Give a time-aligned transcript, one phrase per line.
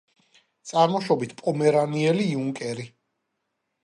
[0.69, 2.87] წარმოშობით პომერანიელი იუნკერი.